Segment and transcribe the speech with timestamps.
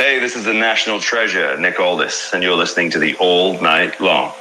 [0.00, 4.00] Hey, this is the national treasure, Nick Aldis, and you're listening to the All Night
[4.00, 4.32] Long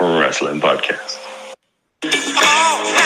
[0.00, 1.18] Wrestling Podcast.
[2.02, 3.05] Oh,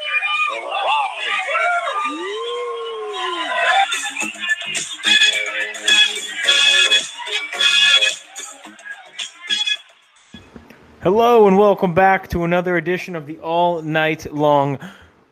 [11.01, 14.77] Hello and welcome back to another edition of the All Night Long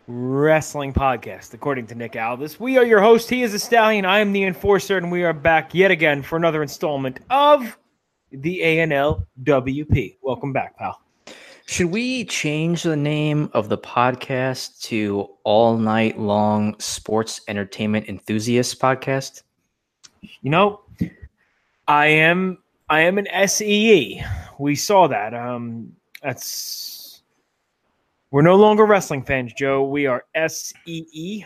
[0.07, 1.53] Wrestling Podcast.
[1.53, 3.29] According to Nick Aldis, we are your host.
[3.29, 4.05] He is a stallion.
[4.05, 7.77] I am the enforcer, and we are back yet again for another installment of
[8.31, 10.17] the ANLWP.
[10.23, 10.99] Welcome back, pal.
[11.69, 18.73] Should we change the name of the podcast to All Night Long Sports Entertainment Enthusiasts
[18.73, 19.43] Podcast?
[20.41, 20.81] You know,
[21.87, 22.57] I am
[22.89, 24.23] I am an SEE.
[24.57, 25.35] We saw that.
[25.35, 27.21] Um, that's
[28.31, 29.83] we're no longer wrestling fans, Joe.
[29.83, 31.45] We are SEE,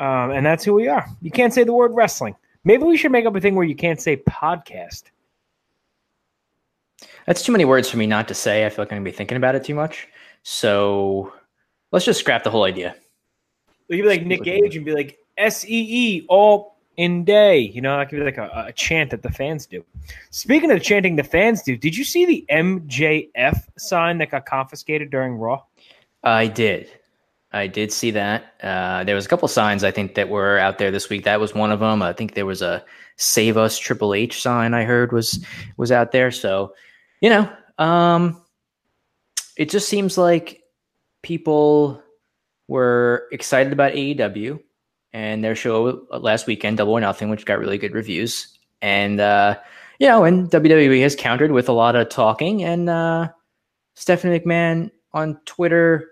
[0.00, 1.06] um, and that's who we are.
[1.20, 2.34] You can't say the word wrestling.
[2.64, 5.11] Maybe we should make up a thing where you can't say podcast.
[7.26, 8.66] That's too many words for me not to say.
[8.66, 10.08] I feel like I'm going to be thinking about it too much.
[10.42, 11.32] So
[11.90, 12.94] let's just scrap the whole idea.
[13.88, 14.42] We could be like Nick.
[14.42, 17.58] Gage and be like SEE all in day.
[17.58, 19.84] You know, that could be like a, a chant that the fans do.
[20.30, 25.10] Speaking of chanting the fans do, did you see the MJF sign that got confiscated
[25.10, 25.62] during Raw?
[26.22, 26.90] I did.
[27.52, 28.54] I did see that.
[28.62, 31.24] Uh, there was a couple signs I think that were out there this week.
[31.24, 32.02] That was one of them.
[32.02, 32.82] I think there was a
[33.16, 35.44] "Save Us Triple H" sign I heard was
[35.76, 36.30] was out there.
[36.30, 36.74] So,
[37.22, 38.42] you know, um,
[39.56, 40.62] it just seems like
[41.22, 42.02] people
[42.68, 44.60] were excited about AEW
[45.12, 48.58] and their show last weekend, Double or Nothing, which got really good reviews.
[48.82, 49.58] And uh,
[49.98, 52.64] you know, and WWE has countered with a lot of talking.
[52.64, 53.28] And uh,
[53.94, 56.08] Stephanie McMahon on Twitter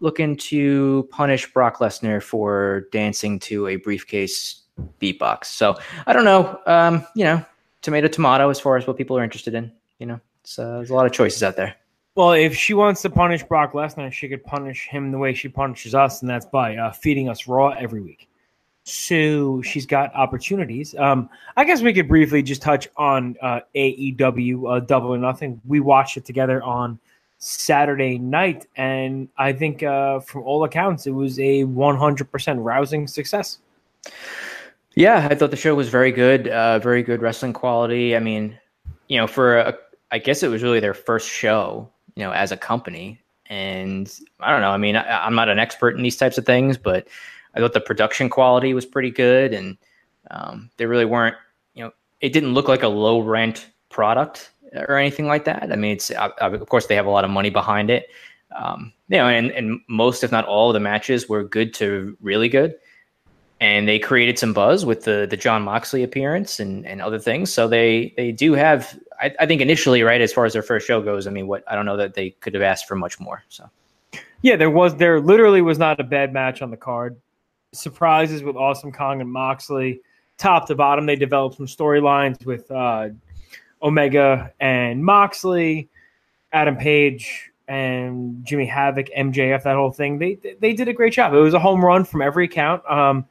[0.00, 4.62] looking to punish Brock Lesnar for dancing to a briefcase
[5.00, 5.46] beatbox.
[5.46, 6.60] So I don't know.
[6.66, 7.44] Um, you know,
[7.82, 9.70] tomato tomato as far as what people are interested in.
[9.98, 11.76] You know, it's, uh, there's a lot of choices out there.
[12.14, 15.48] Well, if she wants to punish Brock Lesnar, she could punish him the way she
[15.48, 18.28] punishes us, and that's by uh, feeding us Raw every week.
[18.84, 20.94] So she's got opportunities.
[20.96, 25.60] Um, I guess we could briefly just touch on uh, AEW uh, Double or Nothing.
[25.66, 26.98] We watched it together on
[27.36, 33.58] Saturday night, and I think uh, from all accounts, it was a 100% rousing success.
[34.94, 38.16] Yeah, I thought the show was very good, uh, very good wrestling quality.
[38.16, 38.58] I mean,
[39.08, 39.78] you know, for a,
[40.10, 43.20] I guess it was really their first show, you know, as a company.
[43.46, 44.70] And I don't know.
[44.70, 47.08] I mean, I, I'm not an expert in these types of things, but
[47.54, 49.76] I thought the production quality was pretty good, and
[50.30, 51.36] um, they really weren't,
[51.74, 55.72] you know, it didn't look like a low rent product or anything like that.
[55.72, 58.08] I mean, it's uh, uh, of course they have a lot of money behind it.
[58.54, 62.16] Um, you know, and, and most, if not all, of the matches were good to
[62.20, 62.74] really good
[63.60, 67.52] and they created some buzz with the the Jon Moxley appearance and and other things.
[67.52, 68.98] So they they do have.
[69.20, 71.64] I, I think initially, right, as far as their first show goes, I mean, what
[71.66, 73.42] I don't know that they could have asked for much more.
[73.48, 73.68] So
[74.42, 77.16] Yeah, there was there literally was not a bad match on the card.
[77.72, 80.00] Surprises with Awesome Kong and Moxley,
[80.38, 81.06] top to bottom.
[81.06, 83.08] They developed some storylines with uh,
[83.82, 85.88] Omega and Moxley,
[86.52, 89.64] Adam Page and Jimmy Havoc, MJF.
[89.64, 90.18] That whole thing.
[90.18, 91.34] They they did a great job.
[91.34, 92.88] It was a home run from every count.
[92.88, 93.26] Um,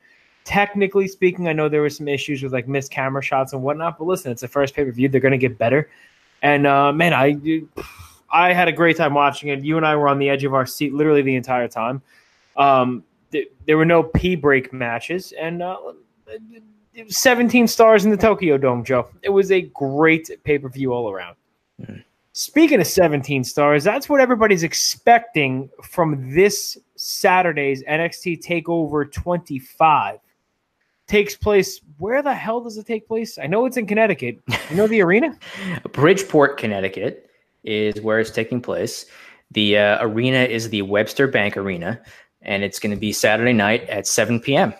[0.47, 3.97] technically speaking, I know there were some issues with like missed camera shots and whatnot.
[3.97, 5.09] But listen, it's the first pay per view.
[5.09, 5.89] They're going to get better.
[6.41, 7.37] And uh, man, I
[8.31, 9.63] I had a great time watching it.
[9.63, 12.01] You and I were on the edge of our seat literally the entire time.
[12.55, 15.77] Um, th- there were no P break matches, and uh,
[17.07, 19.09] 17 stars in the Tokyo Dome, Joe.
[19.23, 21.35] It was a great pay per view all around.
[22.31, 30.19] Speaking of 17 stars, that's what everybody's expecting from this Saturday's NXT TakeOver 25.
[31.07, 31.79] Takes place.
[31.97, 33.37] Where the hell does it take place?
[33.37, 34.39] I know it's in Connecticut.
[34.69, 35.37] You know the arena?
[35.93, 37.29] Bridgeport, Connecticut,
[37.63, 39.05] is where it's taking place.
[39.51, 42.01] The uh, arena is the Webster Bank Arena,
[42.41, 44.73] and it's going to be Saturday night at 7 p.m.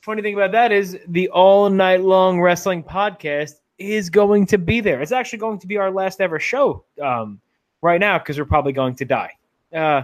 [0.00, 4.80] funny thing about that is the all night long wrestling podcast is going to be
[4.80, 5.00] there.
[5.02, 7.40] It's actually going to be our last ever show um,
[7.82, 9.32] right now because we're probably going to die.
[9.74, 10.02] Uh,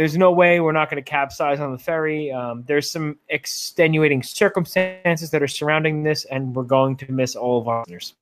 [0.00, 2.32] there's no way we're not going to capsize on the ferry.
[2.32, 7.60] Um, there's some extenuating circumstances that are surrounding this, and we're going to miss all
[7.60, 8.14] of our listeners.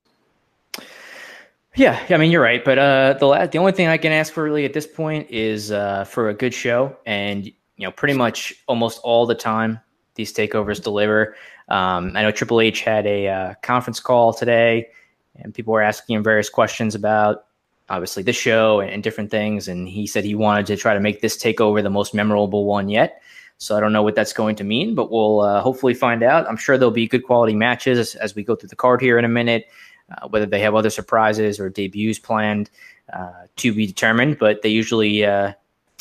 [1.77, 4.33] Yeah, I mean you're right, but uh, the la- the only thing I can ask
[4.33, 8.15] for really at this point is uh, for a good show, and you know, pretty
[8.15, 9.79] much almost all the time
[10.17, 11.37] these takeovers deliver.
[11.69, 14.89] Um, I know Triple H had a uh, conference call today,
[15.37, 17.45] and people were asking him various questions about
[17.91, 21.01] obviously the show and, and, different things, and he said he wanted to try to
[21.01, 23.23] make this takeover the most memorable one yet.
[23.59, 26.47] So I don't know what that's going to mean, but we'll uh, hopefully find out.
[26.49, 29.19] I'm sure there'll be good quality matches as, as we go through the card here
[29.19, 29.67] in a minute
[30.11, 32.71] uh, whether they have other surprises or debuts planned
[33.13, 34.39] uh, to be determined.
[34.39, 35.53] But they usually uh,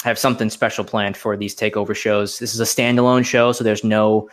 [0.04, 2.40] have something special planned for these takeover shows.
[2.40, 4.30] This is a standalone show, so there's no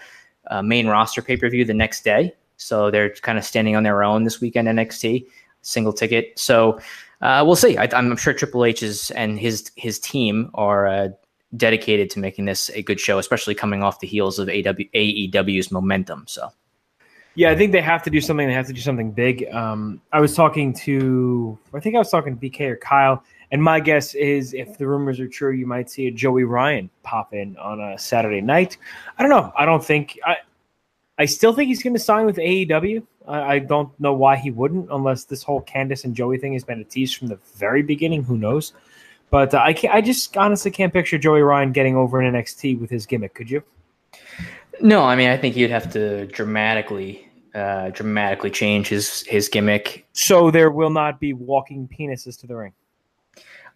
[0.48, 2.34] uh, main roster pay per view the next day.
[2.56, 4.68] So they're kind of standing on their own this weekend.
[4.68, 5.26] NXT
[5.62, 6.38] single ticket.
[6.38, 6.78] So
[7.24, 7.78] uh, we'll see.
[7.78, 11.08] I, am sure Triple H is and his his team are uh,
[11.56, 15.72] dedicated to making this a good show, especially coming off the heels of AW, AEW's
[15.72, 16.24] momentum.
[16.28, 16.50] So.
[17.34, 18.46] Yeah, I think they have to do something.
[18.46, 19.46] They have to do something big.
[19.52, 23.62] Um, I was talking to, I think I was talking to BK or Kyle, and
[23.62, 27.32] my guess is if the rumors are true, you might see a Joey Ryan pop
[27.32, 28.76] in on a Saturday night.
[29.18, 29.50] I don't know.
[29.56, 30.36] I don't think I.
[31.16, 33.06] I still think he's going to sign with AEW.
[33.26, 36.64] I, I, don't know why he wouldn't, unless this whole Candice and Joey thing has
[36.64, 38.22] been a tease from the very beginning.
[38.24, 38.72] Who knows?
[39.30, 39.94] But uh, I can't.
[39.94, 43.34] I just honestly can't picture Joey Ryan getting over in NXT with his gimmick.
[43.34, 43.62] Could you?
[44.80, 50.06] No, I mean I think you'd have to dramatically, uh, dramatically change his his gimmick.
[50.12, 52.72] So there will not be walking penises to the ring.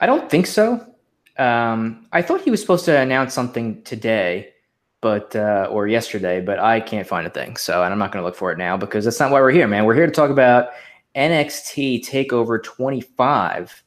[0.00, 0.94] I don't think so.
[1.38, 4.52] Um, I thought he was supposed to announce something today,
[5.00, 7.56] but uh, or yesterday, but I can't find a thing.
[7.56, 9.50] So, and I'm not going to look for it now because that's not why we're
[9.50, 9.84] here, man.
[9.84, 10.70] We're here to talk about
[11.14, 13.82] NXT Takeover 25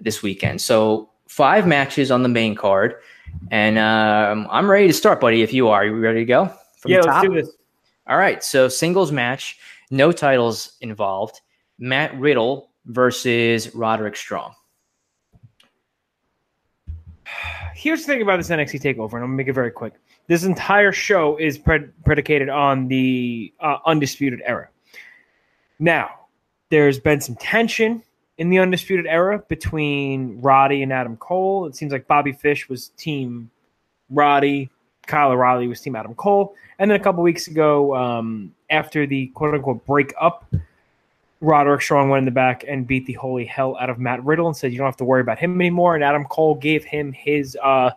[0.00, 0.60] this weekend.
[0.60, 2.96] So, five matches on the main card.
[3.50, 5.42] And um, I'm ready to start, buddy.
[5.42, 6.46] If you are, you ready to go?
[6.78, 7.50] From yeah, let's do this.
[8.06, 8.42] All right.
[8.44, 9.58] So singles match,
[9.90, 11.40] no titles involved.
[11.78, 14.54] Matt Riddle versus Roderick Strong.
[17.74, 19.94] Here's the thing about this NXT takeover, and I'm gonna make it very quick.
[20.26, 24.68] This entire show is pred- predicated on the uh, undisputed era.
[25.78, 26.10] Now,
[26.70, 28.02] there's been some tension
[28.38, 31.66] in the Undisputed Era between Roddy and Adam Cole.
[31.66, 33.50] It seems like Bobby Fish was team
[34.10, 34.70] Roddy,
[35.06, 36.54] Kyle O'Reilly was team Adam Cole.
[36.78, 40.52] And then a couple weeks ago, um, after the quote unquote break up,
[41.44, 44.46] Roderick Strong went in the back and beat the holy hell out of Matt Riddle
[44.46, 45.94] and said, You don't have to worry about him anymore.
[45.94, 47.90] And Adam Cole gave him his uh,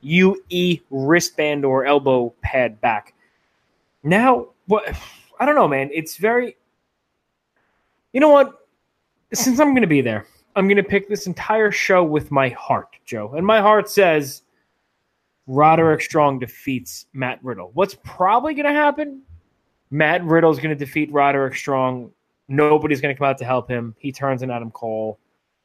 [0.00, 3.14] UE wristband or elbow pad back.
[4.02, 4.96] Now, what?
[5.38, 5.90] I don't know, man.
[5.92, 6.56] It's very.
[8.12, 8.66] You know what?
[9.32, 12.50] since I'm going to be there, I'm going to pick this entire show with my
[12.50, 13.34] heart, Joe.
[13.34, 14.42] And my heart says
[15.46, 17.70] Roderick Strong defeats Matt Riddle.
[17.74, 19.22] What's probably going to happen?
[19.90, 22.10] Matt Riddle's going to defeat Roderick Strong.
[22.48, 23.94] Nobody's going to come out to help him.
[23.98, 25.18] He turns on Adam Cole,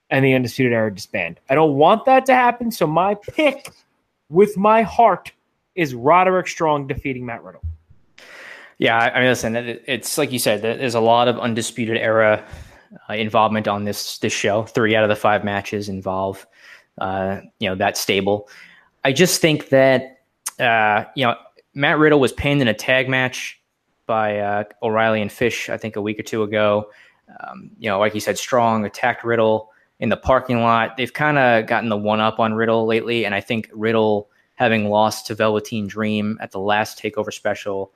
[0.09, 1.39] and the Undisputed Era disband.
[1.49, 3.71] I don't want that to happen, so my pick
[4.29, 5.31] with my heart
[5.75, 7.63] is Roderick Strong defeating Matt Riddle.
[8.77, 12.43] Yeah, I mean, listen, it's like you said, there's a lot of Undisputed Era
[13.09, 14.63] uh, involvement on this this show.
[14.63, 16.47] Three out of the five matches involve
[16.97, 18.49] uh, you know that stable.
[19.03, 20.21] I just think that
[20.59, 21.35] uh, you know
[21.73, 23.60] Matt Riddle was pinned in a tag match
[24.11, 26.91] by uh, O'Reilly and Fish, I think a week or two ago.
[27.39, 30.97] Um, you know, like you said, Strong attacked Riddle in the parking lot.
[30.97, 34.89] They've kind of gotten the one up on Riddle lately, and I think Riddle having
[34.89, 37.93] lost to Velveteen Dream at the last Takeover special.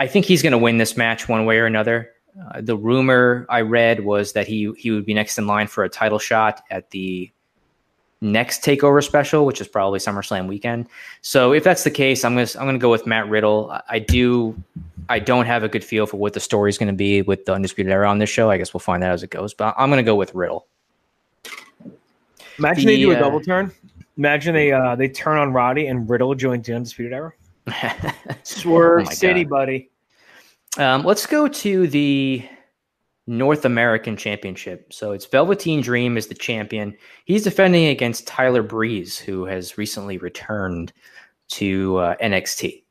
[0.00, 2.12] I think he's going to win this match one way or another.
[2.54, 5.84] Uh, the rumor I read was that he he would be next in line for
[5.84, 7.30] a title shot at the
[8.22, 10.86] next takeover special, which is probably SummerSlam weekend.
[11.20, 13.76] So if that's the case, I'm gonna I'm gonna go with Matt Riddle.
[13.88, 14.56] I do
[15.08, 17.44] I don't have a good feel for what the story is going to be with
[17.44, 18.50] the Undisputed Era on this show.
[18.50, 20.66] I guess we'll find out as it goes, but I'm gonna go with Riddle.
[22.58, 23.72] Imagine the, they do a uh, double turn.
[24.16, 27.32] Imagine they uh, they turn on Roddy and Riddle joins the Undisputed Era.
[28.42, 29.50] Swerve oh City, God.
[29.50, 29.90] buddy.
[30.78, 32.48] Um, let's go to the
[33.26, 34.92] North American Championship.
[34.92, 36.96] So it's Velveteen Dream is the champion.
[37.24, 40.92] He's defending against Tyler Breeze, who has recently returned
[41.50, 42.82] to uh, NXT.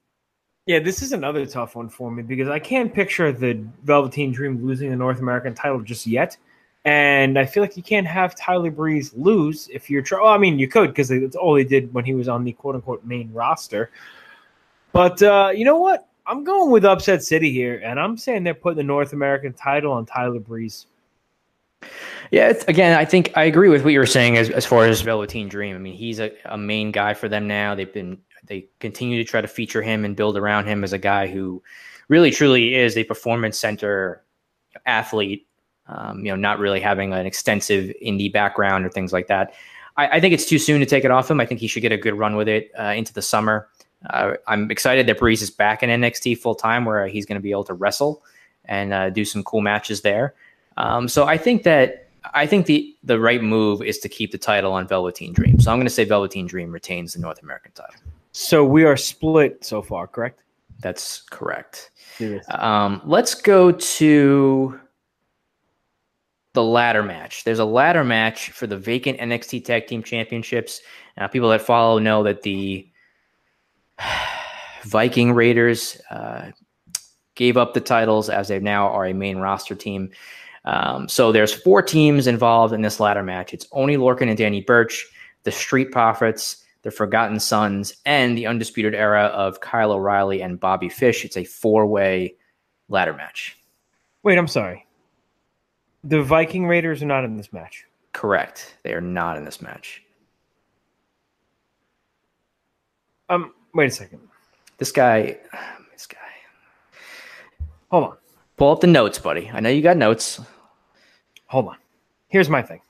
[0.67, 4.65] Yeah, this is another tough one for me because I can't picture the Velveteen Dream
[4.65, 6.37] losing the North American title just yet.
[6.85, 10.23] And I feel like you can't have Tyler Breeze lose if you're trying.
[10.23, 12.53] Well, I mean, you could because that's all he did when he was on the
[12.53, 13.91] quote unquote main roster.
[14.91, 16.07] But uh, you know what?
[16.31, 19.91] I'm going with upset city here, and I'm saying they're putting the North American title
[19.91, 20.85] on Tyler Breeze.
[22.31, 25.01] Yeah, again, I think I agree with what you were saying as, as far as
[25.01, 25.75] Velveteen Dream.
[25.75, 27.75] I mean, he's a, a main guy for them now.
[27.75, 30.97] They've been they continue to try to feature him and build around him as a
[30.97, 31.61] guy who
[32.07, 34.23] really truly is a performance center
[34.85, 35.47] athlete.
[35.87, 39.53] Um, you know, not really having an extensive indie background or things like that.
[39.97, 41.41] I, I, think it's too soon to take it off him.
[41.41, 43.67] I think he should get a good run with it uh, into the summer.
[44.09, 47.41] Uh, I'm excited that Breeze is back in NXT full time, where he's going to
[47.41, 48.23] be able to wrestle
[48.65, 50.33] and uh, do some cool matches there.
[50.77, 54.37] Um, so I think that I think the the right move is to keep the
[54.37, 55.59] title on Velveteen Dream.
[55.59, 57.95] So I'm going to say Velveteen Dream retains the North American title.
[58.31, 60.43] So we are split so far, correct?
[60.79, 61.91] That's correct.
[62.49, 64.79] Um, let's go to
[66.53, 67.43] the ladder match.
[67.43, 70.81] There's a ladder match for the vacant NXT Tag Team Championships.
[71.17, 72.87] Uh, people that follow know that the
[74.83, 76.51] Viking Raiders uh,
[77.35, 80.11] gave up the titles as they now are a main roster team.
[80.65, 83.53] Um, so there's four teams involved in this ladder match.
[83.53, 85.07] It's Oney Lorcan and Danny Burch,
[85.43, 90.89] the Street Profits, the Forgotten Sons, and the Undisputed Era of Kyle O'Reilly and Bobby
[90.89, 91.25] Fish.
[91.25, 92.35] It's a four-way
[92.89, 93.57] ladder match.
[94.23, 94.85] Wait, I'm sorry.
[96.03, 97.85] The Viking Raiders are not in this match.
[98.13, 98.75] Correct.
[98.83, 100.03] They are not in this match.
[103.29, 104.19] Um, wait a second.
[104.77, 105.37] This guy,
[105.91, 106.17] this guy.
[107.89, 108.17] Hold on.
[108.57, 109.49] Pull up the notes, buddy.
[109.53, 110.39] I know you got notes.
[111.47, 111.77] Hold on.
[112.27, 112.81] Here's my thing.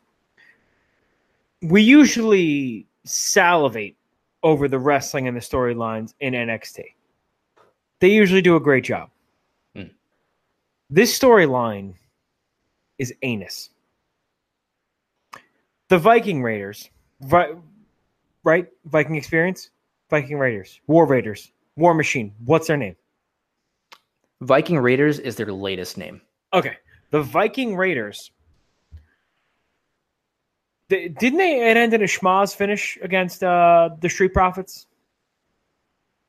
[1.62, 3.96] We usually salivate
[4.44, 6.84] over the wrestling and the storylines in NXT.
[8.00, 9.10] They usually do a great job.
[9.76, 9.84] Hmm.
[10.90, 11.94] This storyline
[12.98, 13.70] is anus.
[15.90, 16.90] The Viking Raiders,
[17.22, 17.56] right?
[18.86, 19.70] Viking experience?
[20.12, 22.36] Viking Raiders, War Raiders, War Machine.
[22.46, 22.96] What's their name?
[24.42, 26.22] Viking Raiders is their latest name.
[26.54, 26.78] Okay.
[27.10, 28.30] The Viking Raiders
[30.92, 34.88] didn't they it end in a schmaz finish against uh, the Street Profits?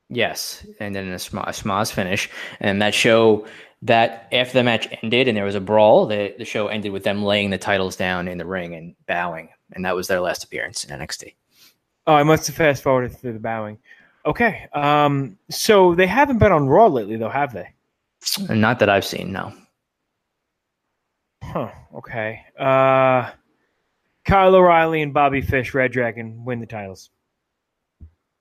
[0.09, 3.47] Yes, and then a schmaz finish, and that show
[3.83, 7.03] that after the match ended and there was a brawl, the the show ended with
[7.03, 10.45] them laying the titles down in the ring and bowing, and that was their last
[10.45, 11.35] appearance in NXT.
[12.07, 13.79] Oh, I must have fast forwarded through the bowing.
[14.25, 17.69] Okay, um, so they haven't been on Raw lately, though, have they?
[18.49, 19.53] Not that I've seen, no.
[21.43, 21.71] Huh.
[21.95, 22.41] Okay.
[22.59, 23.31] Uh,
[24.25, 27.11] Kyle O'Reilly and Bobby Fish, Red Dragon, win the titles.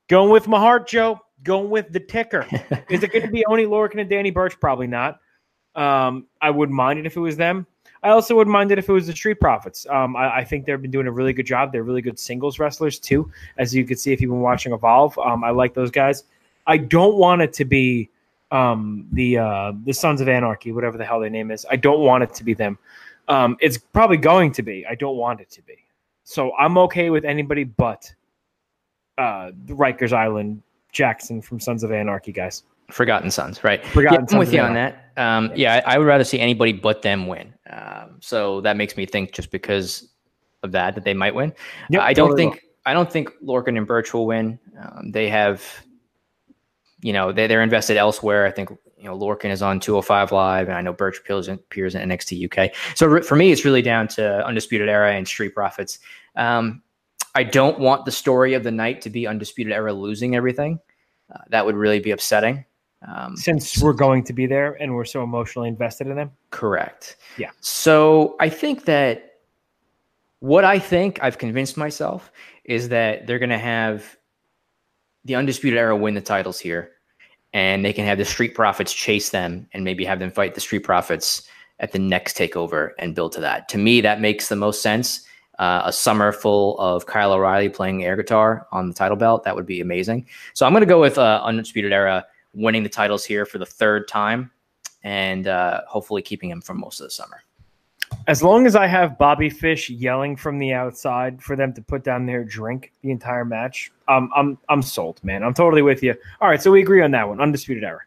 [0.08, 1.20] Going with my heart, Joe.
[1.44, 2.46] Going with the ticker.
[2.90, 4.60] Is it going to be Oney Lorcan and Danny Burch?
[4.60, 5.20] Probably not.
[5.74, 7.66] Um, I wouldn't mind it if it was them.
[8.04, 9.86] I also wouldn't mind it if it was the Street Profits.
[9.88, 11.72] Um, I, I, think they've been doing a really good job.
[11.72, 15.18] They're really good singles wrestlers too, as you can see if you've been watching Evolve.
[15.20, 16.24] Um, I like those guys.
[16.66, 18.10] I don't want it to be
[18.50, 21.66] um, the uh, the Sons of Anarchy, whatever the hell their name is.
[21.70, 22.78] I don't want it to be them.
[23.28, 24.86] Um, it's probably going to be.
[24.86, 25.78] I don't want it to be.
[26.24, 28.14] So I'm okay with anybody but
[29.18, 32.64] uh, Rikers Island Jackson from Sons of Anarchy guys.
[32.90, 33.86] Forgotten Sons, right?
[33.86, 35.12] Forgotten yeah, I'm with you on that.
[35.18, 37.54] Um, yeah, I, I, would rather see anybody but them win.
[37.72, 40.10] Um, so that makes me think just because
[40.64, 41.54] of that that they might win.
[41.90, 42.70] Yep, uh, I don't totally think will.
[42.86, 44.60] I don't think Lorcan and Burch will win.
[44.80, 45.64] Um, they have,
[47.02, 48.46] you know, they, they're invested elsewhere.
[48.46, 51.56] I think you know, Lorcan is on 205 Live, and I know Burch appears in,
[51.56, 52.72] appears in NXT UK.
[52.96, 56.00] So for me, it's really down to Undisputed Era and Street Profits.
[56.36, 56.84] Um,
[57.34, 60.80] I don't want the story of the night to be Undisputed Era losing everything.
[61.34, 62.66] Uh, that would really be upsetting.
[63.08, 66.32] Um, Since we're going to be there and we're so emotionally invested in them.
[66.52, 67.18] Correct.
[67.38, 67.50] Yeah.
[67.60, 69.40] So I think that
[70.40, 72.32] what I think I've convinced myself
[72.64, 74.18] is that they're going to have
[75.26, 76.92] the Undisputed Era win the titles here
[77.54, 80.62] and they can have the Street Profits chase them and maybe have them fight the
[80.62, 81.44] Street Profits
[81.80, 83.68] at the next takeover and build to that.
[83.70, 85.26] To me, that makes the most sense.
[85.60, 89.56] Uh, a summer full of Kyle O'Reilly playing air guitar on the title belt that
[89.56, 90.26] would be amazing.
[90.54, 93.66] So I'm going to go with uh, Undisputed Era winning the titles here for the
[93.66, 94.52] third time
[95.04, 97.44] and uh, hopefully keeping him for most of the summer
[98.28, 102.04] as long as I have Bobby Fish yelling from the outside for them to put
[102.04, 105.44] down their drink the entire match, um, I'm I'm sold, man.
[105.44, 106.14] I'm totally with you.
[106.40, 107.42] All right, so we agree on that one.
[107.42, 108.02] Undisputed era.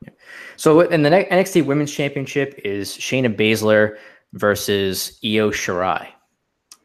[0.56, 3.96] So in the NXT Women's Championship is Shayna Baszler
[4.32, 6.06] versus Io Shirai.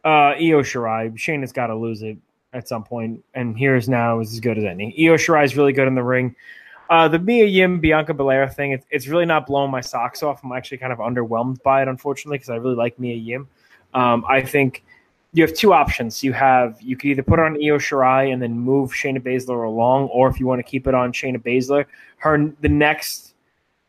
[0.05, 1.13] Uh, Io Shirai.
[1.13, 2.17] Shayna's got to lose it
[2.53, 4.95] at some point, and here's now is as good as any.
[5.07, 6.35] Io Shirai is really good in the ring.
[6.89, 10.43] Uh, the Mia Yim Bianca Belair thing, it, it's really not blowing my socks off.
[10.43, 13.47] I'm actually kind of underwhelmed by it, unfortunately, because I really like Mia Yim.
[13.93, 14.83] Um, I think
[15.33, 16.23] you have two options.
[16.23, 20.07] You have you could either put on Io Shirai and then move Shayna Baszler along,
[20.07, 21.85] or if you want to keep it on Shayna Baszler,
[22.17, 23.35] her the next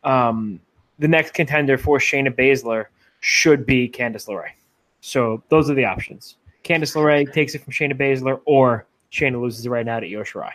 [0.03, 0.59] um,
[0.99, 2.85] the next contender for Shayna Baszler
[3.19, 4.51] should be Candice LeRae.
[5.01, 6.35] So those are the options.
[6.63, 10.21] Candice LeRae takes it from Shayna Baszler, or Shayna loses it right now to Io
[10.21, 10.51] Shirai.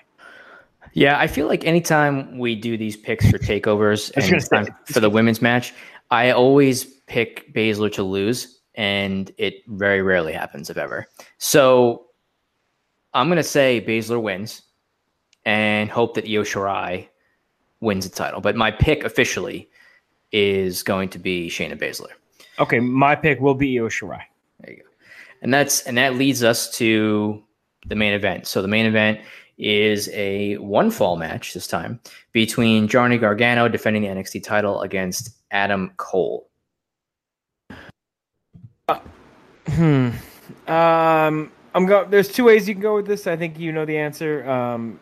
[0.96, 4.74] Yeah, I feel like anytime we do these picks for takeovers and gonna say- time
[4.86, 5.74] for the women's match,
[6.10, 11.06] I always pick Baszler to lose, and it very rarely happens, if ever.
[11.36, 12.06] So
[13.12, 14.62] I'm gonna say Baszler wins,
[15.44, 17.08] and hope that Io Shirai
[17.80, 18.40] wins the title.
[18.40, 19.68] But my pick officially
[20.32, 22.12] is going to be Shayna Baszler.
[22.58, 24.22] Okay, my pick will be Io Shirai.
[24.60, 24.88] There you go.
[25.42, 27.44] And that's and that leads us to
[27.86, 28.46] the main event.
[28.46, 29.20] So the main event
[29.58, 32.00] is a one fall match this time
[32.32, 36.48] between Johnny Gargano defending the NXT title against Adam Cole.
[39.68, 40.10] Hmm.
[40.68, 42.06] Um, I'm go.
[42.08, 43.26] There's two ways you can go with this.
[43.26, 44.48] I think you know the answer.
[44.48, 45.00] Um,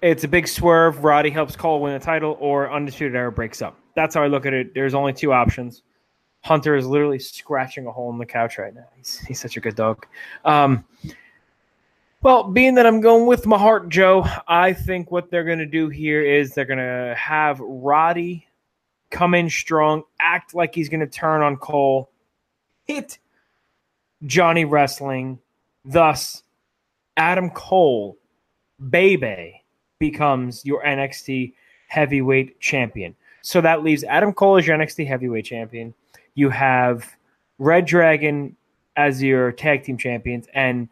[0.00, 1.04] it's a big swerve.
[1.04, 3.78] Roddy helps Cole win the title, or Undisputed Era breaks up.
[3.94, 4.74] That's how I look at it.
[4.74, 5.82] There's only two options.
[6.44, 8.86] Hunter is literally scratching a hole in the couch right now.
[8.96, 10.06] He's, he's such a good dog.
[10.44, 10.84] Um,
[12.22, 15.66] well, being that I'm going with my heart, Joe, I think what they're going to
[15.66, 18.46] do here is they're going to have Roddy
[19.10, 22.10] come in strong, act like he's going to turn on Cole,
[22.86, 23.18] hit
[24.24, 25.38] Johnny Wrestling.
[25.84, 26.42] Thus,
[27.16, 28.18] Adam Cole,
[28.90, 29.62] Bebe,
[29.98, 31.54] becomes your NXT
[31.86, 33.14] heavyweight champion.
[33.42, 35.94] So that leaves Adam Cole as your NXT heavyweight champion.
[36.34, 37.16] You have
[37.58, 38.56] Red Dragon
[38.96, 40.88] as your tag team champions, and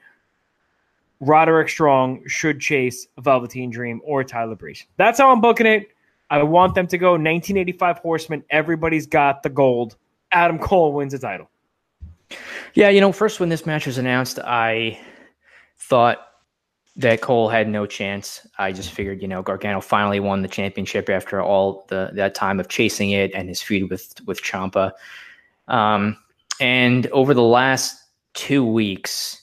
[1.21, 4.85] Roderick Strong should chase Velveteen Dream or Tyler Breeze.
[4.97, 5.89] That's how I'm booking it.
[6.29, 8.45] I want them to go 1985 Horsemen.
[8.51, 9.97] Everybody's got the gold.
[10.33, 11.49] Adam Cole wins the title.
[12.75, 14.99] Yeah, you know, first when this match was announced, I
[15.79, 16.27] thought
[16.97, 18.47] that Cole had no chance.
[18.59, 22.59] I just figured, you know, Gargano finally won the championship after all the that time
[22.59, 24.93] of chasing it and his feud with with Ciampa.
[25.69, 26.17] Um,
[26.59, 28.03] and over the last
[28.35, 29.43] two weeks,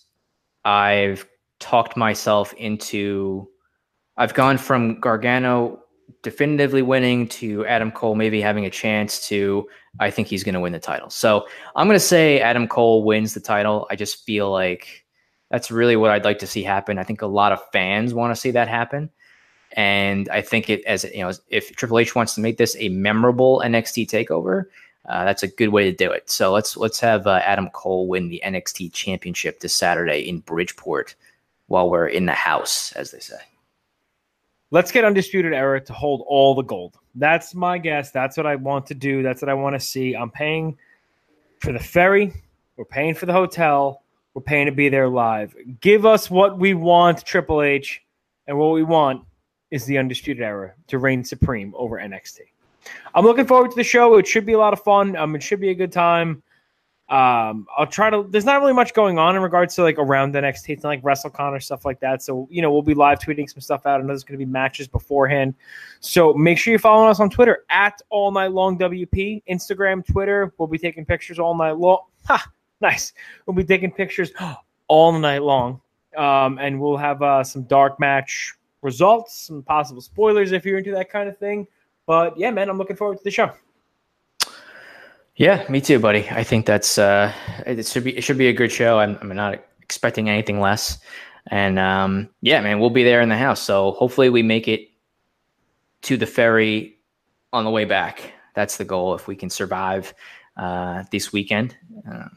[0.66, 1.28] I've
[1.64, 3.48] talked myself into.
[4.18, 5.80] I've gone from Gargano
[6.22, 9.68] definitively winning to Adam Cole maybe having a chance to
[10.00, 11.10] I think he's going to win the title.
[11.10, 13.88] So I'm going to say Adam Cole wins the title.
[13.90, 15.06] I just feel like
[15.52, 16.98] that's really what I'd like to see happen.
[16.98, 19.10] I think a lot of fans want to see that happen.
[19.74, 22.90] And I think it as you know, if Triple H wants to make this a
[22.90, 24.66] memorable NXT takeover,
[25.08, 26.30] uh, that's a good way to do it.
[26.30, 31.16] So let's let's have uh, Adam Cole win the NXT Championship this Saturday in Bridgeport
[31.74, 33.40] while we're in the house, as they say.
[34.70, 37.00] Let's get Undisputed Era to hold all the gold.
[37.16, 38.12] That's my guess.
[38.12, 39.24] That's what I want to do.
[39.24, 40.14] That's what I want to see.
[40.16, 40.78] I'm paying
[41.62, 42.32] for the ferry.
[42.78, 44.04] We're paying for the hotel.
[44.36, 45.56] We're paying to be there live.
[45.82, 48.04] Give us what we want, Triple H.
[48.46, 49.24] And what we want
[49.72, 52.42] is the Undisputed Era to reign supreme over NXT.
[53.16, 54.20] I'm looking forward to the show.
[54.20, 55.16] It should be a lot of fun.
[55.16, 56.44] Um, it should be a good time.
[57.10, 58.26] Um, I'll try to.
[58.30, 61.04] There's not really much going on in regards to like around NXT, it's not like
[61.04, 62.24] WrestleCon or stuff like that.
[62.24, 64.00] So you know, we'll be live tweeting some stuff out.
[64.00, 65.54] I know there's going to be matches beforehand.
[66.00, 70.54] So make sure you're following us on Twitter at All Night Long WP, Instagram, Twitter.
[70.58, 72.04] We'll be taking pictures all night long.
[72.26, 73.12] Ha, nice.
[73.46, 74.32] We'll be taking pictures
[74.88, 75.82] all night long,
[76.16, 80.92] um, and we'll have uh, some dark match results, some possible spoilers if you're into
[80.92, 81.68] that kind of thing.
[82.06, 83.52] But yeah, man, I'm looking forward to the show.
[85.36, 86.28] Yeah, me too, buddy.
[86.30, 87.34] I think that's uh,
[87.66, 89.00] it should be it should be a good show.
[89.00, 91.00] I'm I'm not expecting anything less,
[91.48, 93.62] and um, yeah, man, we'll be there in the house.
[93.62, 94.90] So hopefully we make it
[96.04, 96.98] to the ferry
[97.52, 98.32] on the way back.
[98.54, 99.16] That's the goal.
[99.16, 100.14] If we can survive
[100.56, 101.76] uh, this weekend
[102.08, 102.28] uh,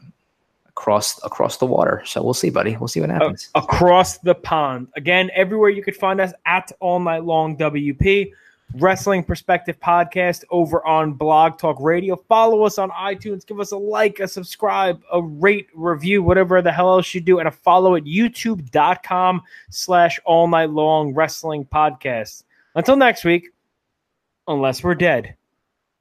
[0.67, 2.77] across across the water, so we'll see, buddy.
[2.77, 3.51] We'll see what happens.
[3.53, 4.87] across the pond.
[4.95, 8.31] Again, everywhere you could find us at All Night Long WP.
[8.75, 12.15] Wrestling Perspective Podcast over on Blog Talk Radio.
[12.15, 13.45] Follow us on iTunes.
[13.45, 17.39] Give us a like, a subscribe, a rate, review, whatever the hell else you do,
[17.39, 22.43] and a follow at youtube.com slash all night long wrestling podcast.
[22.75, 23.49] Until next week,
[24.47, 25.35] unless we're dead,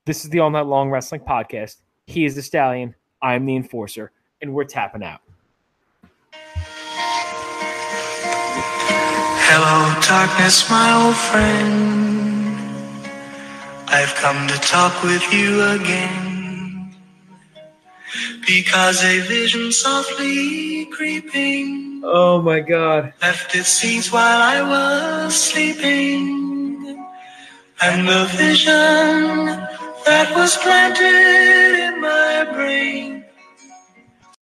[0.05, 1.79] this is the All Night Long Wrestling Podcast.
[2.07, 2.95] He is the Stallion.
[3.23, 5.21] I'm the Enforcer, and we're tapping out.
[9.49, 12.16] Hello, darkness, my old friend.
[13.99, 16.95] I've come to talk with you again.
[18.47, 23.15] Because a vision softly creeping Oh my God.
[23.23, 26.29] left its seeds while I was sleeping.
[27.81, 29.47] And the vision
[30.05, 33.16] that was planted in my brain